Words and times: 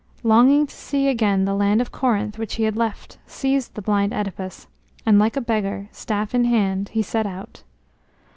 Longing 0.23 0.65
to 0.65 0.73
see 0.73 1.07
again 1.07 1.45
the 1.45 1.53
land 1.53 1.79
of 1.79 1.91
Corinth 1.91 2.39
which 2.39 2.55
he 2.55 2.63
had 2.63 2.75
left 2.75 3.19
seized 3.27 3.75
the 3.75 3.83
blind 3.83 4.13
Œdipus, 4.13 4.65
and 5.05 5.19
like 5.19 5.37
a 5.37 5.41
beggar, 5.41 5.89
staff 5.91 6.33
in 6.33 6.45
hand, 6.45 6.89
he 6.89 7.03
set 7.03 7.27
out. 7.27 7.61